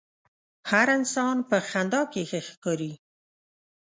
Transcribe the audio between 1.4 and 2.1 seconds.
په خندا